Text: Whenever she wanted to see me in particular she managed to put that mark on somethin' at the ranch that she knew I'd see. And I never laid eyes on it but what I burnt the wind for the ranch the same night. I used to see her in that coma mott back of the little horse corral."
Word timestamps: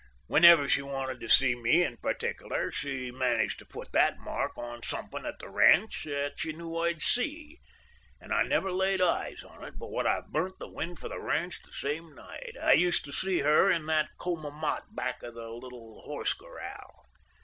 Whenever 0.25 0.67
she 0.67 0.81
wanted 0.81 1.19
to 1.19 1.29
see 1.29 1.53
me 1.53 1.83
in 1.83 1.95
particular 1.97 2.71
she 2.71 3.11
managed 3.11 3.59
to 3.59 3.67
put 3.67 3.91
that 3.91 4.17
mark 4.17 4.57
on 4.57 4.81
somethin' 4.81 5.27
at 5.27 5.37
the 5.37 5.47
ranch 5.47 6.05
that 6.05 6.39
she 6.39 6.53
knew 6.53 6.75
I'd 6.75 7.03
see. 7.03 7.59
And 8.19 8.33
I 8.33 8.41
never 8.41 8.71
laid 8.71 8.99
eyes 8.99 9.43
on 9.43 9.63
it 9.63 9.75
but 9.77 9.91
what 9.91 10.07
I 10.07 10.21
burnt 10.27 10.57
the 10.57 10.67
wind 10.71 10.97
for 10.97 11.07
the 11.07 11.19
ranch 11.21 11.61
the 11.61 11.71
same 11.71 12.15
night. 12.15 12.55
I 12.59 12.73
used 12.73 13.05
to 13.05 13.13
see 13.13 13.41
her 13.41 13.69
in 13.71 13.85
that 13.85 14.09
coma 14.17 14.49
mott 14.49 14.95
back 14.95 15.21
of 15.21 15.35
the 15.35 15.49
little 15.51 16.01
horse 16.01 16.33
corral." 16.33 17.05